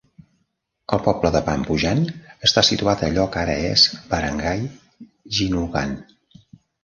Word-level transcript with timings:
El 0.95 1.01
poble 1.07 1.31
de 1.33 1.41
Pambujan 1.49 1.99
està 2.47 2.63
situat 2.69 3.03
a 3.05 3.09
allò 3.13 3.27
que 3.35 3.39
ara 3.41 3.59
és 3.73 3.83
Barangay 4.15 4.65
Ginulgan. 5.41 5.93